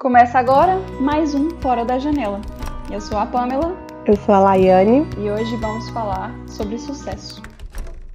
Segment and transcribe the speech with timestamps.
[0.00, 2.40] Começa agora mais um Fora da Janela.
[2.88, 3.76] Eu sou a Pamela.
[4.06, 5.04] Eu sou a Laiane.
[5.18, 7.42] E hoje vamos falar sobre sucesso.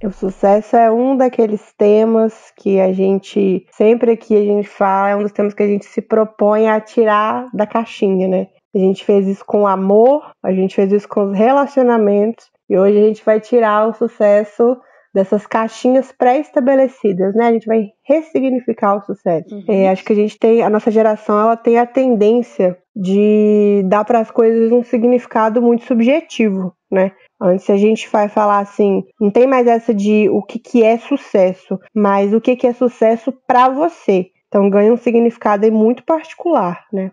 [0.02, 5.16] O sucesso é um daqueles temas que a gente, sempre que a gente fala, é
[5.16, 8.46] um dos temas que a gente se propõe a tirar da caixinha, né?
[8.74, 12.96] A gente fez isso com amor, a gente fez isso com os relacionamentos, e hoje
[12.96, 14.74] a gente vai tirar o sucesso
[15.14, 17.46] dessas caixinhas pré-estabelecidas, né?
[17.46, 19.54] A gente vai ressignificar o sucesso.
[19.54, 19.64] Uhum.
[19.68, 24.04] É, acho que a gente tem, a nossa geração, ela tem a tendência de dar
[24.04, 27.12] para as coisas um significado muito subjetivo, né?
[27.40, 30.98] Antes a gente vai falar assim, não tem mais essa de o que, que é
[30.98, 34.30] sucesso, mas o que, que é sucesso para você.
[34.48, 37.12] Então ganha um significado aí muito particular, né?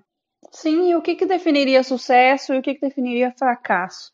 [0.51, 4.11] Sim, e o que, que definiria sucesso e o que, que definiria fracasso?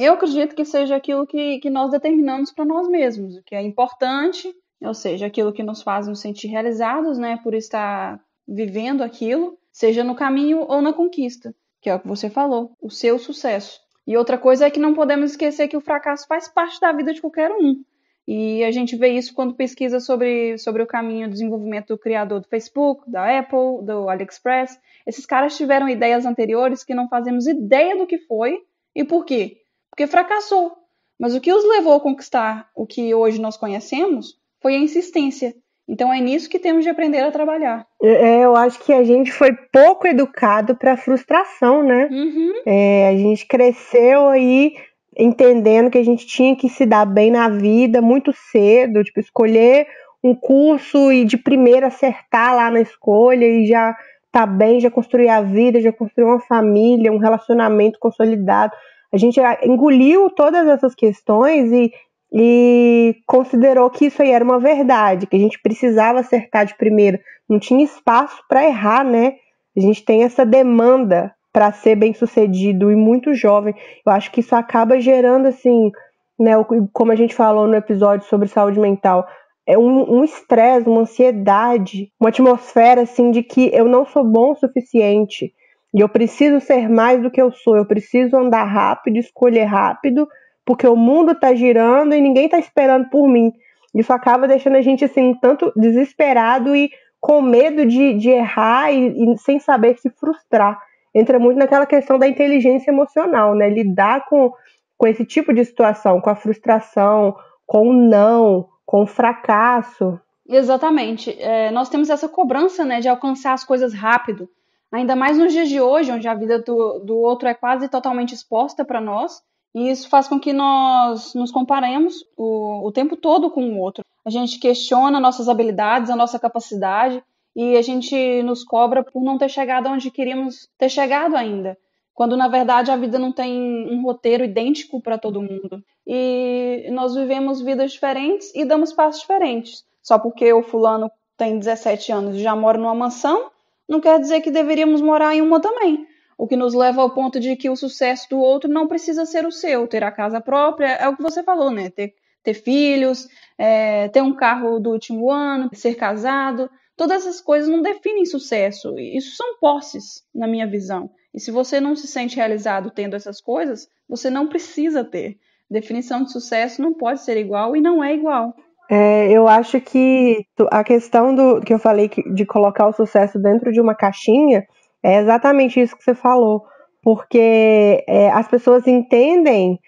[0.00, 3.60] Eu acredito que seja aquilo que, que nós determinamos para nós mesmos, o que é
[3.60, 4.48] importante,
[4.80, 10.04] ou seja, aquilo que nos faz nos sentir realizados, né, por estar vivendo aquilo, seja
[10.04, 13.80] no caminho ou na conquista, que é o que você falou, o seu sucesso.
[14.06, 17.12] E outra coisa é que não podemos esquecer que o fracasso faz parte da vida
[17.12, 17.82] de qualquer um.
[18.24, 22.40] E a gente vê isso quando pesquisa sobre, sobre o caminho do desenvolvimento do criador
[22.40, 24.78] do Facebook, da Apple, do AliExpress.
[25.04, 28.62] Esses caras tiveram ideias anteriores que não fazemos ideia do que foi
[28.94, 29.58] e por quê
[29.98, 30.70] porque fracassou.
[31.18, 35.52] Mas o que os levou a conquistar o que hoje nós conhecemos foi a insistência.
[35.88, 37.84] Então é nisso que temos de aprender a trabalhar.
[38.00, 42.08] É, eu acho que a gente foi pouco educado para frustração, né?
[42.12, 42.52] Uhum.
[42.64, 44.74] É, a gente cresceu aí
[45.18, 49.88] entendendo que a gente tinha que se dar bem na vida muito cedo, tipo escolher
[50.22, 53.96] um curso e de primeira acertar lá na escolha e já
[54.30, 58.72] tá bem, já construir a vida, já construir uma família, um relacionamento consolidado
[59.12, 61.92] a gente engoliu todas essas questões e,
[62.32, 67.20] e considerou que isso aí era uma verdade, que a gente precisava acertar de primeira,
[67.48, 69.34] não tinha espaço para errar, né?
[69.76, 73.74] A gente tem essa demanda para ser bem sucedido e muito jovem.
[74.04, 75.90] Eu acho que isso acaba gerando assim,
[76.38, 76.52] né?
[76.92, 79.26] Como a gente falou no episódio sobre saúde mental,
[79.66, 84.52] é um estresse, um uma ansiedade, uma atmosfera assim de que eu não sou bom
[84.52, 85.52] o suficiente,
[85.94, 90.28] e eu preciso ser mais do que eu sou, eu preciso andar rápido, escolher rápido,
[90.64, 93.52] porque o mundo está girando e ninguém está esperando por mim.
[93.94, 96.90] Isso acaba deixando a gente assim, tanto desesperado e
[97.20, 100.78] com medo de, de errar e, e sem saber se frustrar.
[101.14, 103.68] Entra muito naquela questão da inteligência emocional, né?
[103.70, 104.52] Lidar com,
[104.96, 107.34] com esse tipo de situação, com a frustração,
[107.66, 110.20] com o não, com o fracasso.
[110.46, 111.34] Exatamente.
[111.40, 114.48] É, nós temos essa cobrança né, de alcançar as coisas rápido.
[114.92, 118.34] Ainda mais nos dias de hoje, onde a vida do, do outro é quase totalmente
[118.34, 119.42] exposta para nós,
[119.74, 124.02] e isso faz com que nós nos comparemos o, o tempo todo com o outro.
[124.24, 127.22] A gente questiona nossas habilidades, a nossa capacidade,
[127.54, 131.76] e a gente nos cobra por não ter chegado onde queríamos ter chegado ainda.
[132.14, 135.82] Quando na verdade a vida não tem um roteiro idêntico para todo mundo.
[136.06, 139.84] E nós vivemos vidas diferentes e damos passos diferentes.
[140.02, 143.50] Só porque o fulano tem 17 anos e já mora numa mansão,
[143.88, 146.06] não quer dizer que deveríamos morar em uma também.
[146.36, 149.46] O que nos leva ao ponto de que o sucesso do outro não precisa ser
[149.46, 149.88] o seu.
[149.88, 151.90] Ter a casa própria é o que você falou, né?
[151.90, 152.14] Ter,
[152.44, 153.26] ter filhos,
[153.56, 156.70] é, ter um carro do último ano, ser casado.
[156.96, 158.96] Todas essas coisas não definem sucesso.
[158.98, 161.10] Isso são posses, na minha visão.
[161.34, 165.38] E se você não se sente realizado tendo essas coisas, você não precisa ter.
[165.70, 168.54] Definição de sucesso não pode ser igual e não é igual.
[168.90, 173.70] É, eu acho que a questão do que eu falei de colocar o sucesso dentro
[173.70, 174.64] de uma caixinha
[175.02, 176.64] é exatamente isso que você falou,
[177.02, 179.78] porque é, as pessoas entendem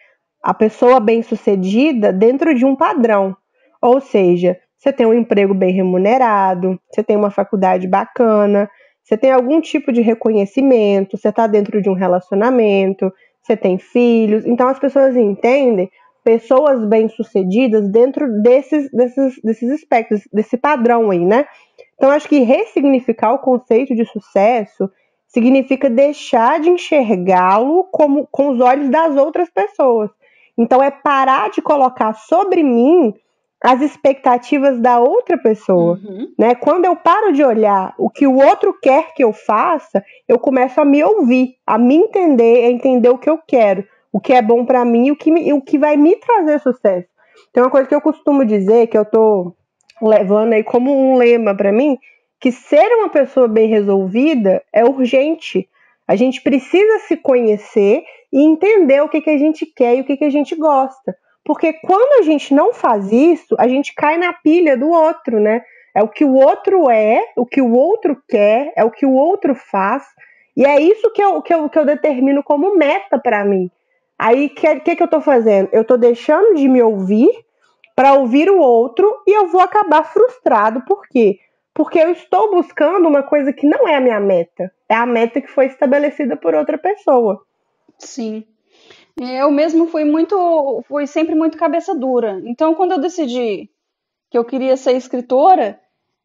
[0.43, 3.35] a pessoa bem sucedida dentro de um padrão,
[3.81, 8.69] ou seja, você tem um emprego bem remunerado, você tem uma faculdade bacana,
[9.03, 13.11] você tem algum tipo de reconhecimento, você está dentro de um relacionamento,
[13.43, 15.91] você tem filhos, então as pessoas entendem
[16.25, 21.47] pessoas bem-sucedidas dentro desses, desses, desses aspectos, desse padrão aí, né?
[21.95, 24.91] Então, acho que ressignificar o conceito de sucesso
[25.27, 30.11] significa deixar de enxergá-lo como com os olhos das outras pessoas.
[30.57, 33.15] Então, é parar de colocar sobre mim
[33.63, 36.33] as expectativas da outra pessoa, uhum.
[36.39, 36.55] né?
[36.55, 40.81] Quando eu paro de olhar o que o outro quer que eu faça, eu começo
[40.81, 44.43] a me ouvir, a me entender, a entender o que eu quero o que é
[44.43, 47.09] bom para mim o que, me, o que vai me trazer sucesso.
[47.53, 49.55] Tem uma coisa que eu costumo dizer, que eu tô
[50.03, 51.99] levando aí como um lema para mim,
[52.41, 55.69] que ser uma pessoa bem resolvida é urgente.
[56.09, 58.03] A gente precisa se conhecer
[58.33, 61.15] e entender o que, que a gente quer e o que, que a gente gosta.
[61.45, 65.63] Porque quando a gente não faz isso, a gente cai na pilha do outro, né?
[65.95, 69.13] É o que o outro é, o que o outro quer, é o que o
[69.13, 70.05] outro faz.
[70.57, 73.71] E é isso que eu, que eu, que eu determino como meta para mim.
[74.23, 75.71] Aí, o que, que, que eu estou fazendo?
[75.73, 77.31] Eu estou deixando de me ouvir
[77.97, 80.83] para ouvir o outro e eu vou acabar frustrado.
[80.83, 81.39] Por quê?
[81.73, 84.71] Porque eu estou buscando uma coisa que não é a minha meta.
[84.87, 87.41] É a meta que foi estabelecida por outra pessoa.
[87.99, 88.45] Sim.
[89.19, 92.43] Eu mesmo fui muito, fui sempre muito cabeça dura.
[92.45, 93.71] Então, quando eu decidi
[94.29, 95.81] que eu queria ser escritora,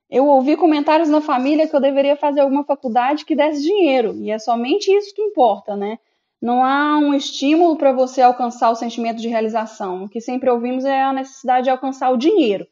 [0.10, 4.14] eu ouvi comentários na família que eu deveria fazer alguma faculdade que desse dinheiro.
[4.18, 5.98] E é somente isso que importa, né?
[6.42, 10.04] Não há um estímulo para você alcançar o sentimento de realização.
[10.04, 12.68] O que sempre ouvimos é a necessidade de alcançar o dinheiro.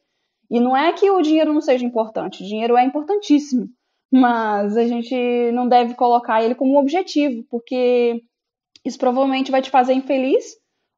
[0.50, 3.68] E não é que o dinheiro não seja importante, o dinheiro é importantíssimo,
[4.12, 8.22] mas a gente não deve colocar ele como um objetivo, porque
[8.84, 10.44] isso provavelmente vai te fazer infeliz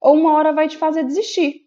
[0.00, 1.62] ou uma hora vai te fazer desistir.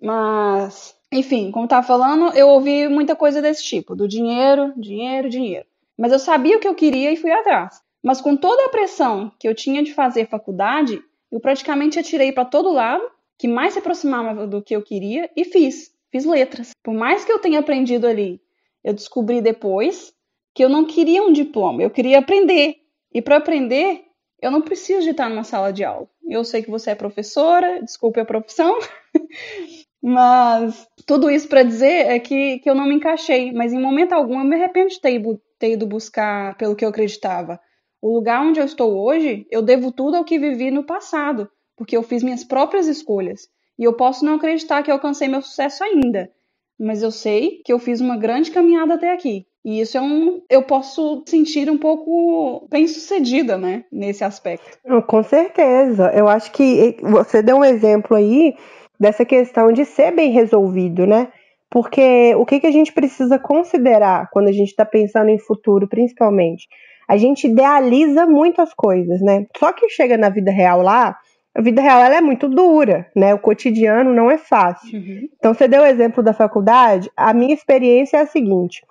[0.00, 5.66] Mas, enfim, como tá falando, eu ouvi muita coisa desse tipo, do dinheiro, dinheiro, dinheiro.
[5.98, 7.80] Mas eu sabia o que eu queria e fui atrás.
[8.06, 12.44] Mas com toda a pressão que eu tinha de fazer faculdade, eu praticamente atirei para
[12.44, 13.02] todo lado,
[13.36, 15.92] que mais se aproximava do que eu queria, e fiz.
[16.12, 16.70] Fiz letras.
[16.84, 18.40] Por mais que eu tenha aprendido ali,
[18.84, 20.14] eu descobri depois
[20.54, 22.76] que eu não queria um diploma, eu queria aprender.
[23.12, 24.04] E para aprender,
[24.40, 26.08] eu não preciso de estar numa sala de aula.
[26.28, 28.78] Eu sei que você é professora, desculpe a profissão,
[30.00, 33.50] mas tudo isso para dizer é que, que eu não me encaixei.
[33.50, 35.20] Mas em momento algum eu me arrependo de ter,
[35.58, 37.60] ter ido buscar pelo que eu acreditava.
[38.00, 41.96] O lugar onde eu estou hoje, eu devo tudo ao que vivi no passado, porque
[41.96, 43.48] eu fiz minhas próprias escolhas.
[43.78, 46.30] E eu posso não acreditar que alcancei meu sucesso ainda,
[46.78, 49.46] mas eu sei que eu fiz uma grande caminhada até aqui.
[49.64, 50.42] E isso é um.
[50.48, 53.84] Eu posso sentir um pouco bem sucedida, né?
[53.90, 54.78] Nesse aspecto.
[55.08, 56.12] Com certeza.
[56.14, 58.54] Eu acho que você deu um exemplo aí
[58.98, 61.32] dessa questão de ser bem resolvido, né?
[61.68, 65.88] Porque o que, que a gente precisa considerar quando a gente está pensando em futuro,
[65.88, 66.68] principalmente?
[67.08, 69.46] A gente idealiza muito as coisas, né?
[69.56, 71.16] Só que chega na vida real lá,
[71.54, 73.32] a vida real ela é muito dura, né?
[73.32, 74.98] O cotidiano não é fácil.
[74.98, 75.28] Uhum.
[75.36, 78.84] Então, você deu o exemplo da faculdade, a minha experiência é a seguinte: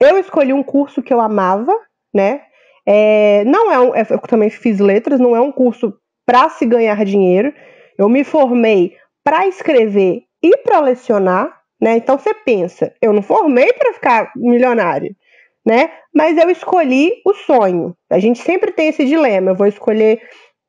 [0.00, 1.76] eu escolhi um curso que eu amava,
[2.14, 2.42] né?
[2.86, 5.94] É, não é um, é, eu também fiz letras, não é um curso
[6.26, 7.52] para se ganhar dinheiro.
[7.98, 8.94] Eu me formei
[9.24, 11.48] para escrever e para lecionar,
[11.80, 11.96] né?
[11.96, 15.16] Então você pensa, eu não formei para ficar milionário
[15.64, 15.90] né?
[16.14, 17.96] Mas eu escolhi o sonho.
[18.10, 20.20] A gente sempre tem esse dilema: eu vou escolher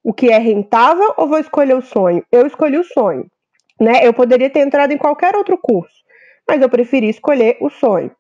[0.04, 2.24] o que é rentável ou vou escolher o sonho?
[2.32, 3.26] Eu escolhi o sonho,
[3.80, 4.06] né?
[4.06, 5.96] Eu poderia ter entrado em qualquer outro curso,
[6.48, 8.12] mas eu preferi escolher o sonho.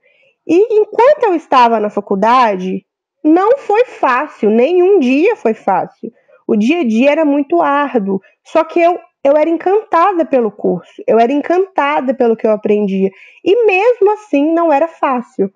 [0.48, 2.86] E enquanto eu estava na faculdade,
[3.24, 6.12] não foi fácil, nenhum dia foi fácil.
[6.48, 11.02] O dia a dia era muito árduo, só que eu eu era encantada pelo curso,
[11.08, 13.10] eu era encantada pelo que eu aprendia.
[13.44, 15.52] E mesmo assim não era fácil.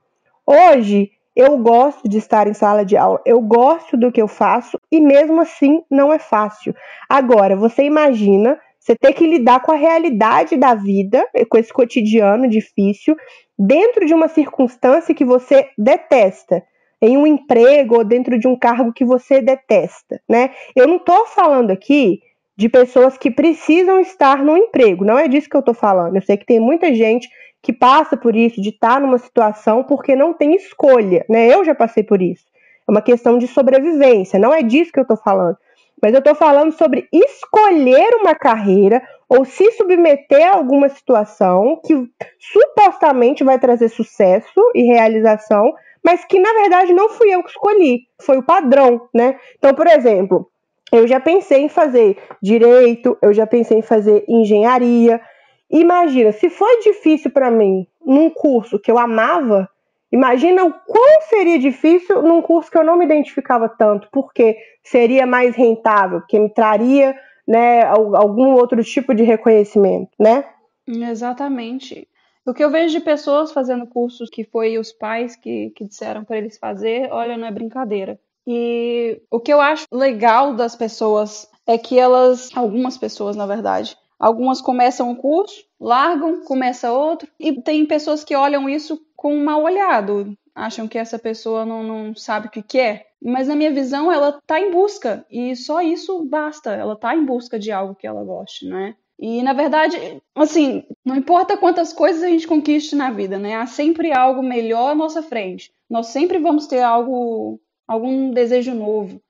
[0.51, 4.79] Hoje, eu gosto de estar em sala de aula, eu gosto do que eu faço
[4.91, 6.73] e mesmo assim não é fácil.
[7.07, 12.49] Agora, você imagina você ter que lidar com a realidade da vida, com esse cotidiano
[12.49, 13.15] difícil,
[13.59, 16.63] dentro de uma circunstância que você detesta,
[16.99, 20.49] em um emprego ou dentro de um cargo que você detesta, né?
[20.75, 22.21] Eu não estou falando aqui
[22.57, 26.15] de pessoas que precisam estar no emprego, não é disso que eu estou falando.
[26.15, 27.29] Eu sei que tem muita gente
[27.61, 31.53] que passa por isso, de estar tá numa situação porque não tem escolha, né?
[31.53, 32.45] Eu já passei por isso.
[32.87, 35.57] É uma questão de sobrevivência, não é disso que eu estou falando.
[36.01, 41.93] Mas eu estou falando sobre escolher uma carreira ou se submeter a alguma situação que
[42.39, 48.03] supostamente vai trazer sucesso e realização, mas que na verdade não fui eu que escolhi,
[48.21, 49.37] foi o padrão, né?
[49.57, 50.49] Então, por exemplo,
[50.91, 55.21] eu já pensei em fazer direito, eu já pensei em fazer engenharia,
[55.69, 59.69] Imagina, se foi difícil para mim num curso que eu amava,
[60.11, 65.27] imagina o quão seria difícil num curso que eu não me identificava tanto, porque seria
[65.27, 67.15] mais rentável, porque me traria
[67.47, 70.45] né, algum outro tipo de reconhecimento, né?
[70.87, 72.07] Exatamente.
[72.45, 76.23] O que eu vejo de pessoas fazendo cursos que foi os pais que, que disseram
[76.23, 78.19] para eles fazer, olha, não é brincadeira.
[78.47, 83.95] E o que eu acho legal das pessoas é que elas, algumas pessoas na verdade,
[84.19, 89.43] Algumas começam um curso, largam, começa outro, e tem pessoas que olham isso com um
[89.43, 93.07] mal olhado, acham que essa pessoa não, não sabe o que quer.
[93.21, 96.71] Mas na minha visão, ela está em busca, e só isso basta.
[96.71, 98.95] Ela está em busca de algo que ela goste, né?
[99.17, 99.97] E na verdade,
[100.33, 103.55] assim, não importa quantas coisas a gente conquiste na vida, né?
[103.55, 105.73] Há sempre algo melhor à nossa frente.
[105.89, 109.21] Nós sempre vamos ter algo, algum desejo novo.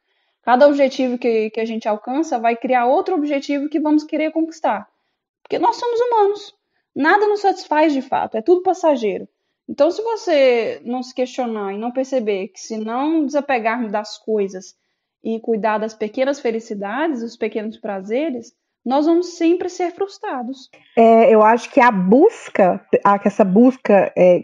[0.50, 4.88] Cada objetivo que, que a gente alcança vai criar outro objetivo que vamos querer conquistar.
[5.44, 6.56] Porque nós somos humanos.
[6.96, 9.28] Nada nos satisfaz de fato, é tudo passageiro.
[9.70, 14.76] Então, se você não se questionar e não perceber que se não desapegarmos das coisas
[15.24, 18.52] e cuidar das pequenas felicidades, dos pequenos prazeres,
[18.84, 20.68] nós vamos sempre ser frustrados.
[20.98, 24.42] É, eu acho que a busca, a, essa busca é,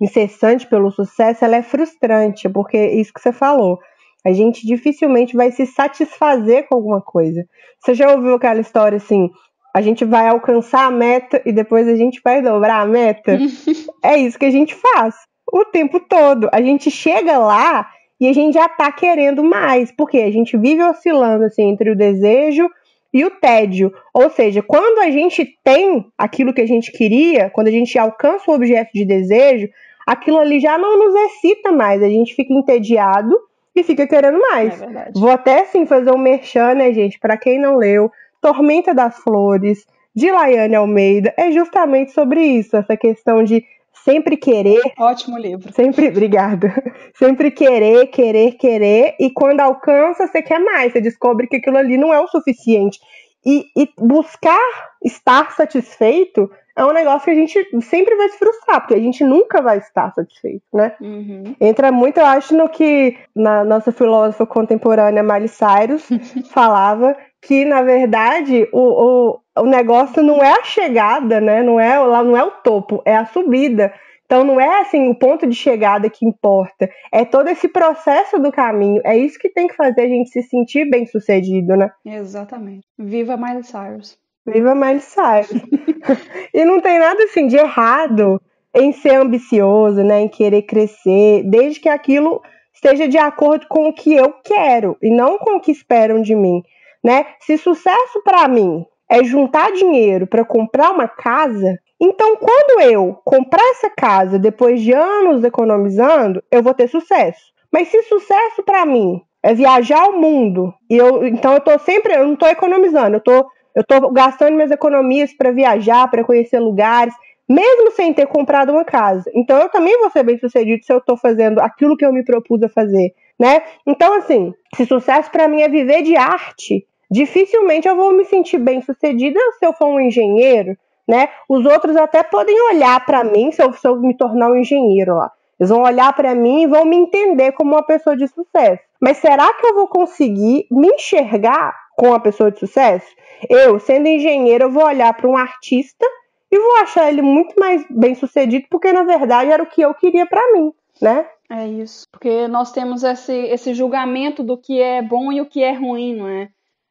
[0.00, 3.78] incessante pelo sucesso, ela é frustrante, porque isso que você falou.
[4.24, 7.44] A gente dificilmente vai se satisfazer com alguma coisa.
[7.78, 9.30] Você já ouviu aquela história assim?
[9.74, 13.38] A gente vai alcançar a meta e depois a gente vai dobrar a meta?
[14.02, 15.14] é isso que a gente faz
[15.52, 16.48] o tempo todo.
[16.52, 17.86] A gente chega lá
[18.20, 21.96] e a gente já tá querendo mais, porque a gente vive oscilando assim entre o
[21.96, 22.68] desejo
[23.12, 23.92] e o tédio.
[24.12, 28.50] Ou seja, quando a gente tem aquilo que a gente queria, quando a gente alcança
[28.50, 29.68] o objeto de desejo,
[30.06, 33.36] aquilo ali já não nos excita mais, a gente fica entediado
[33.74, 34.80] e fica querendo mais.
[34.80, 37.18] É Vou até assim fazer um merchan, né, gente?
[37.18, 42.96] Para quem não leu, Tormenta das Flores, de Laiane Almeida, é justamente sobre isso, essa
[42.96, 43.64] questão de
[44.04, 44.80] sempre querer.
[44.98, 45.72] Ótimo livro.
[45.72, 46.72] Sempre, obrigada.
[47.14, 51.96] Sempre querer, querer, querer, e quando alcança, você quer mais, você descobre que aquilo ali
[51.96, 52.98] não é o suficiente.
[53.46, 54.58] E, e buscar
[55.02, 59.22] estar satisfeito é um negócio que a gente sempre vai se frustrar, porque a gente
[59.22, 60.92] nunca vai estar satisfeito, né?
[61.00, 61.54] Uhum.
[61.60, 66.08] Entra muito, eu acho, no que na nossa filósofa contemporânea Miley Cyrus
[66.50, 71.62] falava que, na verdade, o, o, o negócio não é a chegada, né?
[71.62, 73.92] Não é, lá não é o topo, é a subida.
[74.26, 78.50] Então não é assim o ponto de chegada que importa, é todo esse processo do
[78.50, 79.00] caminho.
[79.04, 81.92] É isso que tem que fazer a gente se sentir bem sucedido, né?
[82.04, 82.86] Exatamente.
[82.98, 84.18] Viva Miley Cyrus.
[84.46, 85.50] Viva Miley Cyrus.
[86.52, 88.40] e não tem nada assim de errado
[88.74, 93.92] em ser ambicioso, né, em querer crescer, desde que aquilo esteja de acordo com o
[93.92, 96.62] que eu quero e não com o que esperam de mim,
[97.02, 97.24] né?
[97.40, 103.64] Se sucesso para mim é juntar dinheiro para comprar uma casa, então quando eu comprar
[103.70, 107.52] essa casa depois de anos economizando, eu vou ter sucesso.
[107.72, 112.14] Mas se sucesso para mim é viajar o mundo, e eu então eu tô sempre,
[112.14, 116.60] eu não tô economizando, eu tô eu estou gastando minhas economias para viajar, para conhecer
[116.60, 117.14] lugares,
[117.48, 119.30] mesmo sem ter comprado uma casa.
[119.34, 122.24] Então eu também vou ser bem sucedido se eu estou fazendo aquilo que eu me
[122.24, 123.62] propus a fazer, né?
[123.86, 128.58] Então assim, se sucesso para mim é viver de arte, dificilmente eu vou me sentir
[128.58, 130.76] bem sucedida se eu for um engenheiro,
[131.06, 131.28] né?
[131.48, 135.14] Os outros até podem olhar para mim se eu, se eu me tornar um engenheiro
[135.14, 135.30] lá.
[135.58, 138.82] Eles vão olhar para mim e vão me entender como uma pessoa de sucesso.
[139.00, 143.06] Mas será que eu vou conseguir me enxergar com uma pessoa de sucesso?
[143.48, 146.06] Eu, sendo engenheiro, eu vou olhar para um artista
[146.50, 149.92] e vou achar ele muito mais bem sucedido, porque na verdade era o que eu
[149.94, 151.26] queria para mim, né?
[151.50, 152.06] É isso.
[152.10, 156.16] Porque nós temos esse, esse julgamento do que é bom e o que é ruim,
[156.16, 156.48] não é?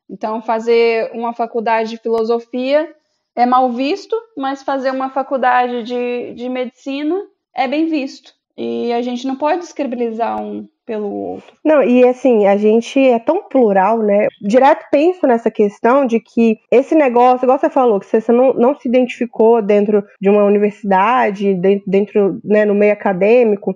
[0.10, 2.94] Então, fazer uma faculdade de filosofia
[3.36, 7.20] é mal visto, mas fazer uma faculdade de, de medicina
[7.56, 8.34] é bem visto.
[8.58, 11.56] E a gente não pode descredibilizar um pelo outro.
[11.64, 14.28] Não, e assim, a gente é tão plural, né?
[14.42, 18.76] Direto penso nessa questão de que esse negócio, igual você falou, que você não, não
[18.76, 21.56] se identificou dentro de uma universidade,
[21.88, 23.76] dentro, né, no meio acadêmico.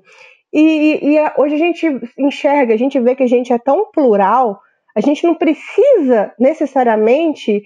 [0.54, 4.60] E, e hoje a gente enxerga, a gente vê que a gente é tão plural,
[4.96, 7.64] a gente não precisa necessariamente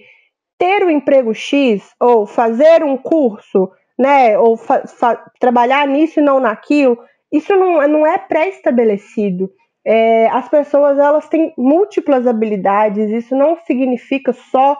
[0.58, 3.68] ter o um emprego X ou fazer um curso
[4.02, 4.58] né, ou
[5.38, 6.98] trabalhar nisso e não naquilo,
[7.32, 9.48] isso não, não é pré-estabelecido.
[9.84, 14.76] É, as pessoas elas têm múltiplas habilidades, isso não significa só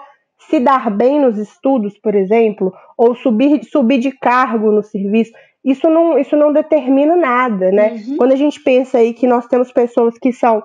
[0.50, 5.32] se dar bem nos estudos, por exemplo, ou subir, subir de cargo no serviço.
[5.64, 7.92] Isso não, isso não determina nada, né?
[7.92, 8.16] Uhum.
[8.16, 10.60] Quando a gente pensa aí que nós temos pessoas que são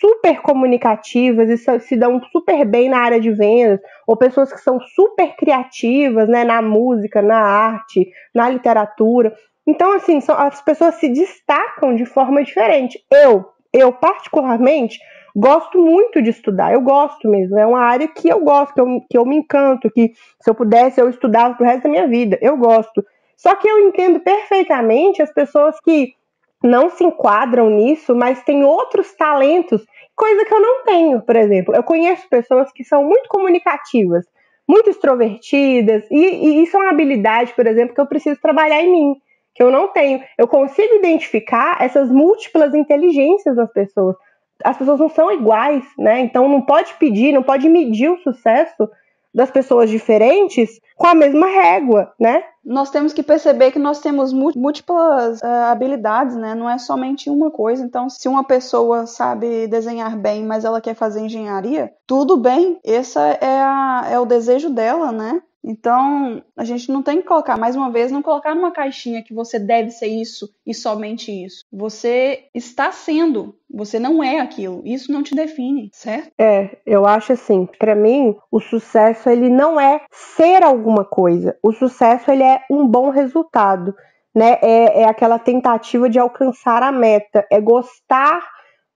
[0.00, 4.78] super comunicativas e se dão super bem na área de vendas, ou pessoas que são
[4.80, 9.34] super criativas, né, na música, na arte, na literatura.
[9.66, 12.98] Então, assim, são, as pessoas se destacam de forma diferente.
[13.10, 14.98] Eu, eu particularmente,
[15.34, 18.86] gosto muito de estudar, eu gosto mesmo, é uma área que eu gosto, que eu,
[19.10, 22.38] que eu me encanto, que se eu pudesse eu estudava pro resto da minha vida,
[22.42, 23.04] eu gosto.
[23.36, 26.14] Só que eu entendo perfeitamente as pessoas que
[26.62, 29.84] não se enquadram nisso, mas têm outros talentos,
[30.16, 31.74] coisa que eu não tenho, por exemplo.
[31.74, 34.24] Eu conheço pessoas que são muito comunicativas,
[34.68, 38.90] muito extrovertidas, e, e isso é uma habilidade, por exemplo, que eu preciso trabalhar em
[38.90, 39.16] mim,
[39.54, 40.22] que eu não tenho.
[40.36, 44.16] Eu consigo identificar essas múltiplas inteligências das pessoas.
[44.64, 46.20] As pessoas não são iguais, né?
[46.20, 48.88] Então não pode pedir, não pode medir o sucesso
[49.34, 52.42] das pessoas diferentes com a mesma régua, né?
[52.64, 56.54] Nós temos que perceber que nós temos múltiplas uh, habilidades, né?
[56.54, 57.82] Não é somente uma coisa.
[57.84, 62.78] Então, se uma pessoa sabe desenhar bem, mas ela quer fazer engenharia, tudo bem.
[62.84, 65.40] Esse é, a, é o desejo dela, né?
[65.64, 69.34] Então, a gente não tem que colocar, mais uma vez, não colocar numa caixinha que
[69.34, 71.64] você deve ser isso e somente isso.
[71.72, 74.82] Você está sendo, você não é aquilo.
[74.84, 76.30] Isso não te define, certo?
[76.38, 81.58] É, eu acho assim, para mim, o sucesso ele não é ser alguma coisa.
[81.62, 83.94] O sucesso ele é um bom resultado,
[84.34, 84.58] né?
[84.62, 88.40] É, é aquela tentativa de alcançar a meta, é gostar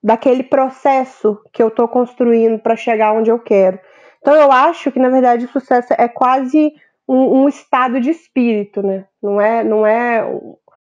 [0.03, 3.79] daquele processo que eu estou construindo para chegar onde eu quero.
[4.23, 6.73] Então eu acho que na verdade o sucesso é quase
[7.09, 9.05] um, um, estado de espírito, né?
[9.21, 10.25] Não é, não é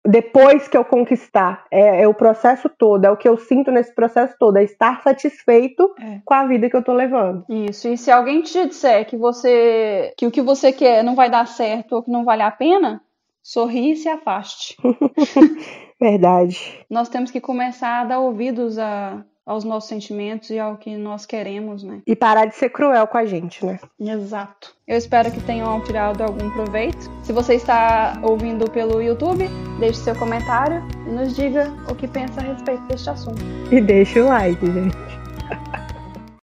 [0.06, 3.94] depois que eu conquistar, é, é, o processo todo, é o que eu sinto nesse
[3.94, 6.20] processo todo, é estar satisfeito é.
[6.24, 7.46] com a vida que eu tô levando.
[7.50, 7.88] Isso.
[7.88, 11.48] E se alguém te disser que você que o que você quer não vai dar
[11.48, 13.02] certo ou que não vale a pena,
[13.42, 14.78] sorri e se afaste.
[16.00, 16.86] Verdade.
[16.90, 21.26] Nós temos que começar a dar ouvidos a, aos nossos sentimentos e ao que nós
[21.26, 22.04] queremos, né?
[22.06, 23.80] E parar de ser cruel com a gente, né?
[24.00, 24.76] Exato.
[24.88, 27.10] Eu espero que tenham tirado algum proveito.
[27.24, 29.48] Se você está ouvindo pelo YouTube,
[29.80, 33.42] deixe seu comentário e nos diga o que pensa a respeito deste assunto.
[33.72, 35.19] E deixe o like, gente.